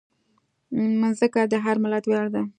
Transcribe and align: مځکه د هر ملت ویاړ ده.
مځکه 1.01 1.41
د 1.51 1.53
هر 1.63 1.75
ملت 1.83 2.03
ویاړ 2.07 2.27
ده. 2.35 2.41